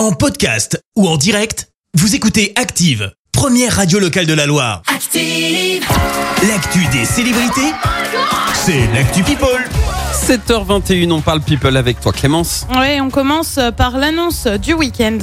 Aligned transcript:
En 0.00 0.12
podcast 0.12 0.82
ou 0.96 1.06
en 1.06 1.18
direct, 1.18 1.68
vous 1.92 2.14
écoutez 2.14 2.54
Active, 2.56 3.12
première 3.32 3.76
radio 3.76 3.98
locale 3.98 4.24
de 4.24 4.32
la 4.32 4.46
Loire. 4.46 4.80
Active. 4.86 5.84
L'actu 6.48 6.86
des 6.86 7.04
célébrités, 7.04 7.70
c'est 8.54 8.86
l'actu 8.94 9.22
People. 9.22 9.62
7h21, 10.14 11.10
on 11.12 11.20
parle 11.20 11.42
people 11.42 11.76
avec 11.76 12.00
toi 12.00 12.14
Clémence. 12.14 12.66
Ouais, 12.74 13.02
on 13.02 13.10
commence 13.10 13.58
par 13.76 13.98
l'annonce 13.98 14.46
du 14.46 14.72
week-end. 14.72 15.18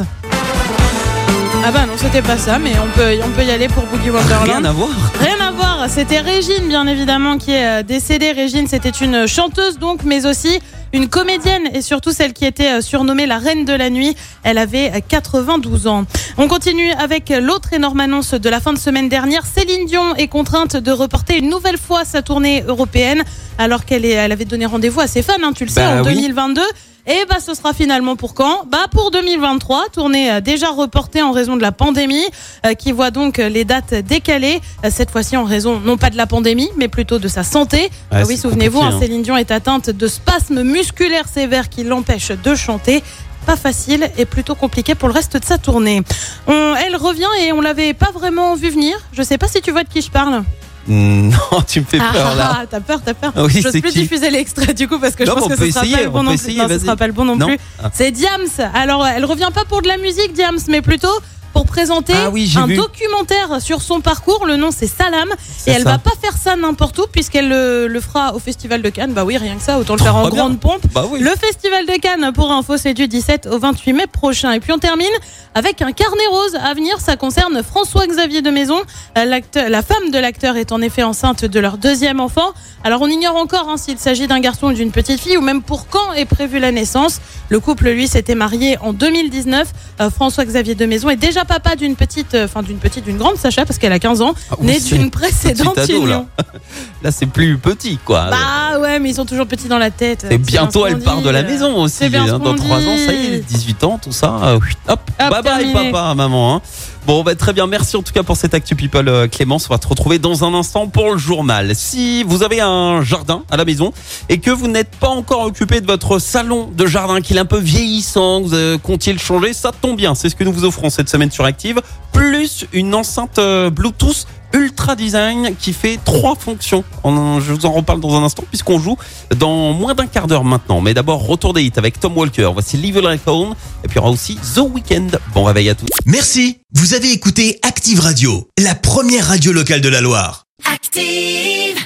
Ah 1.66 1.71
bah 1.71 1.88
non, 1.88 1.94
c'était 1.98 2.21
pas 2.21 2.38
ça, 2.38 2.59
mais 2.59 2.73
on 2.78 2.88
peut, 2.96 3.18
on 3.25 3.30
peut 3.30 3.44
y 3.44 3.50
aller 3.50 3.70
pour 3.70 3.84
Boogie 3.88 4.12
Wonderland. 4.12 4.48
Rien 4.48 4.64
à 4.64 4.71
voir. 4.73 4.89
Rien 5.20 5.39
à 5.41 5.52
voir, 5.54 5.88
c'était 5.89 6.20
Régine 6.20 6.68
bien 6.68 6.86
évidemment 6.86 7.39
qui 7.39 7.52
est 7.52 7.80
euh, 7.80 7.84
décédée. 7.84 8.32
Régine 8.32 8.68
c'était 8.68 8.91
une 8.91 9.25
chanteuse 9.25 9.80
donc, 9.80 10.04
mais 10.04 10.28
aussi 10.28 10.59
une 10.93 11.07
comédienne 11.09 11.63
et 11.73 11.81
surtout 11.81 12.11
celle 12.11 12.33
qui 12.33 12.45
était 12.45 12.77
euh, 12.77 12.81
surnommée 12.81 13.25
la 13.25 13.38
reine 13.38 13.65
de 13.65 13.73
la 13.73 13.89
nuit. 13.89 14.15
Elle 14.43 14.57
avait 14.57 14.91
euh, 14.95 14.99
92 15.07 15.88
ans. 15.88 16.05
On 16.38 16.47
continue 16.47 16.91
avec 16.93 17.29
l'autre 17.29 17.73
énorme 17.73 17.99
annonce 17.99 18.34
de 18.34 18.49
la 18.49 18.59
fin 18.59 18.73
de 18.73 18.79
semaine 18.79 19.09
dernière. 19.09 19.43
Céline 19.45 19.85
Dion 19.85 20.15
est 20.15 20.27
contrainte 20.27 20.76
de 20.77 20.91
reporter 20.91 21.38
une 21.38 21.49
nouvelle 21.49 21.77
fois 21.77 22.05
sa 22.05 22.21
tournée 22.21 22.63
européenne 22.67 23.23
alors 23.57 23.85
qu'elle 23.85 24.05
elle 24.05 24.31
avait 24.31 24.45
donné 24.45 24.65
rendez-vous 24.65 24.99
à 25.02 25.07
ses 25.07 25.21
fans, 25.23 25.34
hein, 25.43 25.52
tu 25.55 25.65
le 25.65 25.71
sais, 25.71 25.81
Bah 25.81 26.02
en 26.02 26.05
oui. 26.05 26.13
2022. 26.15 26.62
Et 27.09 27.23
bah 27.29 27.38
ce 27.40 27.54
sera 27.54 27.71
finalement 27.73 28.17
pour 28.17 28.34
quand? 28.34 28.65
Bah 28.70 28.88
pour 28.91 29.12
2023, 29.12 29.85
tournée 29.93 30.29
euh, 30.29 30.41
déjà 30.41 30.67
reportée 30.71 31.21
en 31.21 31.31
raison 31.31 31.55
de 31.55 31.62
la 31.62 31.71
pandémie, 31.71 32.26
euh, 32.65 32.73
qui 32.73 32.91
voit 32.91 33.12
donc 33.12 33.40
euh, 33.40 33.48
les 33.48 33.63
dates 33.63 33.93
décalées. 33.93 34.59
Euh, 34.84 34.90
Cette 34.91 35.09
fois-ci 35.12 35.38
en 35.38 35.45
raison 35.45 35.79
non 35.79 35.95
pas 35.95 36.09
de 36.09 36.17
la 36.17 36.27
pandémie, 36.27 36.67
mais 36.76 36.90
plutôt 36.90 37.17
de 37.17 37.29
sa 37.29 37.43
santé. 37.43 37.77
Ouais, 37.84 37.90
Ah 38.12 38.23
oui, 38.27 38.35
souvenez-vous, 38.35 38.81
hein, 38.81 38.90
hein. 38.93 38.99
Céline 38.99 39.21
Dion 39.21 39.38
est 39.38 39.51
atteinte 39.51 39.90
de 39.90 40.05
spasmes 40.07 40.63
musculaires 40.77 41.27
sévères 41.27 41.70
qui 41.70 41.84
l'empêchent 41.84 42.31
de 42.44 42.55
chanter. 42.55 43.04
Pas 43.48 43.55
facile 43.55 44.09
et 44.18 44.26
plutôt 44.26 44.55
compliqué 44.55 44.94
pour 44.94 45.08
le 45.08 45.13
reste 45.13 45.38
de 45.38 45.45
sa 45.45 45.58
tournée. 45.58 46.02
On- 46.48 46.76
elle 46.76 46.95
revient 46.98 47.30
et 47.41 47.52
on 47.54 47.62
l'avait 47.62 47.94
pas 47.94 48.12
vraiment 48.13 48.55
vu 48.55 48.70
venir. 48.70 48.96
Je 49.13 49.24
sais 49.24 49.38
pas 49.38 49.48
si 49.48 49.62
tu 49.62 49.71
vois 49.71 49.84
de 49.84 49.90
qui 49.90 50.01
je 50.01 50.12
parle. 50.12 50.43
Mm, 50.88 51.29
Non, 51.51 51.62
tu 51.68 51.79
me 51.79 51.85
fais 51.85 51.98
peur 51.98 52.35
là. 52.35 52.57
Ah, 52.60 52.66
t'as 52.70 52.79
peur, 52.82 52.99
t'as 53.04 53.13
peur. 53.13 53.32
Ah 53.35 53.43
oui, 53.46 53.62
J'ose 53.62 53.71
c'est 53.71 53.82
plus 53.82 53.91
qui 53.91 54.01
diffuser 54.01 54.29
l'extrait 54.29 54.74
du 54.74 54.88
coup 54.88 54.99
parce 54.99 55.16
que 55.16 55.24
Non, 55.24 55.34
je 55.35 55.40
pense 55.40 55.48
que 55.49 55.55
ce 55.66 55.71
sera 55.71 55.85
essayer, 55.85 56.07
bon 56.07 56.24
non 56.24 56.32
essayer, 56.32 56.62
Non, 56.62 56.68
ce 56.70 56.79
sera 56.79 56.96
pas 56.96 57.07
le 57.07 57.13
bon 57.13 57.26
non, 57.26 57.35
Non 57.38 57.48
plus. 57.48 57.57
Ah. 57.82 57.90
C'est 57.94 58.12
Diams. 58.12 58.48
Alors, 58.73 59.05
elle 59.07 59.26
revient 59.26 59.49
pas 59.54 59.63
pour 59.66 59.82
de 59.82 59.88
la 59.88 59.98
musique, 59.98 60.34
Diams, 60.34 60.60
mais 60.68 60.82
plutôt 60.82 61.16
pour 61.58 61.66
présenter 61.66 62.13
Ah 62.16 62.30
oui, 62.30 62.54
un 62.55 62.68
vu. 62.68 62.76
documentaire 62.76 63.60
sur 63.62 63.82
son 63.82 64.00
parcours. 64.00 64.46
Le 64.46 64.58
nom, 64.58 64.69
c'est 64.72 64.86
Salam. 64.86 65.28
Et 65.66 65.72
elle 65.72 65.84
ça. 65.84 65.91
va 65.91 65.97
pas 65.97 66.12
faire 66.22 66.38
ça 66.38 66.56
n'importe 66.56 66.97
où 67.00 67.06
puisqu'elle 67.12 67.50
le, 67.50 67.88
le 67.88 68.00
fera 68.00 68.36
au 68.36 68.40
Festival 68.40 68.84
de 68.84 68.90
Cannes. 68.90 69.13
Bah 69.13 69.24
oui, 69.25 69.38
rien 69.38 69.56
que 69.56 69.62
ça, 69.63 69.80
autant 69.80 69.96
le 69.96 70.03
faire 70.03 70.16
en 70.16 70.30
bien. 70.30 70.38
grande 70.44 70.59
pompe. 70.59 70.81
Bah 70.94 71.06
oui. 71.09 71.19
Le 71.19 71.31
Festival 71.31 71.85
de 71.88 71.94
Cannes, 72.00 72.31
pour 72.34 72.52
info, 72.52 72.78
c'est 72.78 72.94
du 72.94 73.08
17 73.08 73.47
au 73.52 73.58
28 73.58 73.94
mai 73.94 74.06
prochain. 74.08 74.52
Et 74.52 74.59
puis 74.59 74.72
on 74.72 74.78
termine 74.78 75.08
avec 75.56 75.81
un 75.81 75.91
carnet 75.94 76.28
rose 76.30 76.56
à 76.63 76.74
venir. 76.75 77.00
Ça 77.02 77.16
concerne 77.16 77.63
François-Xavier 77.63 78.44
de 78.44 78.52
Maison. 78.52 78.80
Euh, 79.18 79.25
La 79.69 79.81
femme 79.81 80.12
de 80.12 80.19
l'acteur 80.19 80.58
est 80.58 80.72
en 80.72 80.81
effet 80.81 81.02
enceinte 81.03 81.44
de 81.44 81.59
leur 81.59 81.78
deuxième 81.80 82.19
enfant. 82.19 82.52
Alors 82.84 83.02
on 83.02 83.08
ignore 83.08 83.35
encore 83.35 83.68
hein, 83.68 83.78
s'il 83.78 83.97
s'agit 83.97 84.28
d'un 84.28 84.40
garçon 84.40 84.68
ou 84.68 84.74
d'une 84.74 84.91
petite 84.91 85.19
fille 85.19 85.38
ou 85.38 85.41
même 85.41 85.63
pour 85.63 85.88
quand 85.88 86.13
est 86.13 86.25
prévue 86.25 86.59
la 86.59 86.72
naissance. 86.72 87.19
Le 87.50 87.59
couple, 87.59 87.90
lui, 87.90 88.08
s'était 88.08 88.35
marié 88.35 88.78
en 88.81 88.94
2019. 88.94 89.68
Euh, 90.02 90.09
François-Xavier 90.12 90.75
de 90.75 90.85
Maison 90.85 91.09
est 91.09 91.16
déjà 91.16 91.46
papa 91.47 91.75
d'une 91.75 91.95
petite, 91.95 92.34
euh, 92.35 92.45
enfin 92.45 92.62
d'une 92.62 92.78
petite, 92.78 93.06
d'une 93.06 93.17
grande 93.17 93.38
Sacha 93.38 93.66
parce 93.66 93.79
qu'elle 93.79 93.94
a 93.94 94.00
15 94.00 94.22
ans, 94.22 94.34
Ah 94.51 94.56
née 94.62 94.79
d'une 94.79 95.09
précédente 95.09 95.78
ado, 95.78 96.06
là. 96.06 96.16
union. 96.16 96.28
Là, 97.03 97.12
c'est 97.12 97.25
plus 97.28 97.57
petit 97.57 97.97
quoi. 97.97 98.29
Bah 98.29 98.66
ouais, 98.97 99.03
mais 99.03 99.09
ils 99.12 99.16
sont 99.16 99.25
toujours 99.25 99.47
petits 99.47 99.67
dans 99.67 99.78
la 99.78 99.91
tête. 99.91 100.23
Et 100.25 100.28
C'est 100.31 100.38
bien 100.38 100.62
bientôt, 100.63 100.85
elle 100.85 101.00
part 101.00 101.22
de 101.22 101.29
la 101.29 101.40
euh. 101.40 101.44
maison 101.47 101.75
aussi. 101.84 101.95
c'est 101.97 102.09
bien 102.09 102.23
hein. 102.23 102.40
Dans 102.40 102.51
qu'on 102.56 102.56
3 102.56 102.78
ans, 102.78 102.97
ça 103.06 103.13
y 103.13 103.35
est, 103.35 103.39
18 103.39 103.84
ans, 103.84 104.00
tout 104.01 104.12
ça. 104.12 104.39
euh. 104.44 104.59
Hop, 104.88 105.00
Hop, 105.19 105.29
bye 105.31 105.41
bye 105.44 105.91
papa, 105.91 106.13
maman. 106.16 106.56
hein. 106.56 106.62
Bon, 107.06 107.23
bah, 107.23 107.35
très 107.35 107.53
bien. 107.53 107.67
Merci 107.67 107.95
en 107.95 108.01
tout 108.03 108.12
cas 108.12 108.22
pour 108.23 108.35
cette 108.35 108.53
Actu 108.53 108.75
People, 108.75 109.07
euh, 109.07 109.28
Clémence. 109.29 109.67
On 109.69 109.73
va 109.73 109.78
te 109.78 109.88
retrouver 109.88 110.19
dans 110.19 110.44
un 110.44 110.53
instant 110.53 110.88
pour 110.88 111.13
le 111.13 111.17
journal. 111.17 111.73
Si 111.73 112.23
vous 112.23 112.44
avez 112.44 112.59
un 112.59 113.01
jardin 113.01 113.44
à 113.49 113.55
la 113.55 113.63
maison 113.63 113.94
et 114.27 114.39
que 114.39 114.51
vous 114.51 114.67
n'êtes 114.67 114.91
pas 114.97 115.07
encore 115.07 115.43
occupé 115.43 115.79
de 115.79 115.88
votre 115.88 116.19
salon 116.19 116.69
de 116.75 116.85
jardin, 116.85 117.22
qu'il 117.22 117.38
est 117.38 117.39
un 117.39 117.45
peu 117.45 117.59
vieillissant, 117.59 118.41
que 118.43 118.47
vous 118.47 118.53
euh, 118.55 118.77
comptiez 118.77 119.13
le 119.13 119.19
changer, 119.19 119.53
ça 119.53 119.72
tombe 119.72 119.95
bien. 119.95 120.16
C'est 120.16 120.27
ce 120.27 120.35
que 120.35 120.43
nous 120.43 120.51
vous 120.51 120.66
offrons 120.66 120.89
cette 120.89 121.07
semaine 121.07 121.31
sur 121.31 121.45
Active. 121.45 121.79
Plus 122.17 122.66
une 122.73 122.95
enceinte 122.95 123.38
euh, 123.38 123.69
Bluetooth 123.69 124.25
Ultra 124.53 124.95
Design 124.95 125.55
qui 125.59 125.72
fait 125.73 126.00
trois 126.03 126.35
fonctions. 126.35 126.83
On- 127.03 127.39
je 127.39 127.53
vous 127.53 127.66
en 127.66 127.72
reparle 127.72 128.00
dans 128.00 128.16
un 128.16 128.23
instant 128.23 128.44
puisqu'on 128.50 128.79
joue 128.79 128.97
dans 129.35 129.72
moins 129.73 129.94
d'un 129.94 130.07
quart 130.07 130.25
d'heure 130.25 130.44
maintenant. 130.44 130.81
Mais 130.81 130.94
d'abord, 130.94 131.25
retour 131.28 131.53
des 131.53 131.63
hits 131.63 131.73
avec 131.75 132.00
Tom 132.00 132.17
Walker. 132.17 132.50
Voici 132.53 132.78
Live 132.78 133.00
Like 133.00 133.22
Home. 133.28 133.53
Et 133.83 133.88
puis 133.88 133.95
il 133.95 133.97
y 133.97 134.00
aura 134.00 134.09
aussi 134.09 134.35
The 134.55 134.59
Weeknd. 134.73 135.09
Bon 135.33 135.44
réveil 135.44 135.69
à 135.69 135.75
tous. 135.75 135.88
Merci, 136.05 136.59
vous 136.73 136.94
avez 136.95 137.11
écouté 137.11 137.59
Active 137.61 138.00
Radio, 138.00 138.47
la 138.57 138.73
première 138.73 139.28
radio 139.28 139.51
locale 139.51 139.81
de 139.81 139.89
la 139.89 140.01
Loire. 140.01 140.45
Active. 140.73 141.78